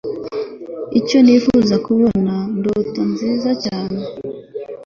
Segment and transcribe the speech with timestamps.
[0.99, 3.99] icyo nifuza kubona ndota nziza cyane